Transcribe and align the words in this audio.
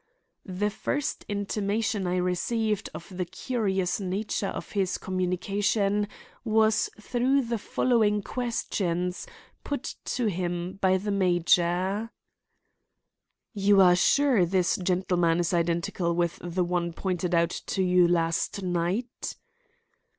The 0.47 0.71
first 0.71 1.25
intimation 1.29 2.07
I 2.07 2.15
received 2.15 2.89
of 2.95 3.07
the 3.15 3.23
curious 3.23 3.99
nature 3.99 4.47
of 4.47 4.71
his 4.71 4.97
communication 4.97 6.07
was 6.43 6.89
through 6.99 7.43
the 7.43 7.59
following 7.59 8.23
questions, 8.23 9.27
put 9.63 9.83
to 10.05 10.25
him 10.25 10.79
by 10.81 10.97
the 10.97 11.11
major: 11.11 12.09
"You 13.53 13.79
are 13.79 13.95
sure 13.95 14.43
this 14.43 14.75
gentleman 14.75 15.39
is 15.39 15.53
identical 15.53 16.15
with 16.15 16.39
the 16.41 16.63
one 16.63 16.93
pointed 16.93 17.35
out 17.35 17.51
to 17.67 17.83
you 17.83 18.07
last 18.07 18.63
night?" 18.63 19.35